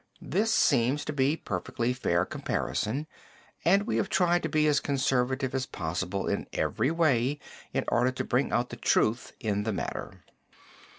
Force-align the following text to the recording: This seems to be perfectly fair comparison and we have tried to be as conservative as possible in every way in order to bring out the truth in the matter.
This 0.23 0.51
seems 0.51 1.05
to 1.05 1.13
be 1.13 1.37
perfectly 1.37 1.93
fair 1.93 2.25
comparison 2.25 3.05
and 3.63 3.83
we 3.83 3.97
have 3.97 4.09
tried 4.09 4.41
to 4.41 4.49
be 4.49 4.65
as 4.65 4.79
conservative 4.79 5.53
as 5.53 5.67
possible 5.67 6.27
in 6.27 6.47
every 6.53 6.89
way 6.89 7.37
in 7.71 7.85
order 7.87 8.11
to 8.11 8.23
bring 8.23 8.51
out 8.51 8.69
the 8.71 8.77
truth 8.77 9.33
in 9.39 9.61
the 9.61 9.71
matter. 9.71 10.23